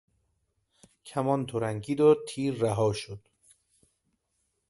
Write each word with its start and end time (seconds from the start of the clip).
کمان 1.05 1.45
ترنگید 1.45 2.01
و 2.01 2.15
تیر 2.27 2.53
رها 2.61 2.93
شد. 2.93 3.19